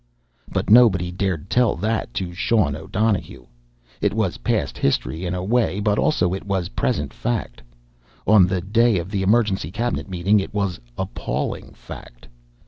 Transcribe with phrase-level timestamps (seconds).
[0.51, 3.45] But nobody dared tell that to Sean O'Donohue!
[4.01, 7.61] It was past history, in a way, but also it was present fact.
[8.25, 12.27] On the day of the emergency cabinet meeting it was appalling fact.